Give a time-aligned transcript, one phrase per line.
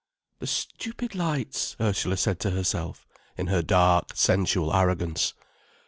[0.39, 3.05] "The stupid lights," Ursula said to herself,
[3.37, 5.35] in her dark sensual arrogance.